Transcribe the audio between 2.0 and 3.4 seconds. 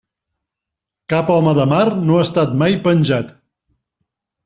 no ha estat mai penjat.